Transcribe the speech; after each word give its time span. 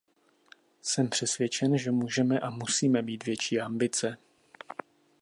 Jsem 0.81 1.09
přesvědčen, 1.09 1.77
že 1.77 1.91
můžeme 1.91 2.39
a 2.39 2.49
musíme 2.49 3.01
mít 3.01 3.25
větší 3.25 3.59
ambice. 3.59 4.17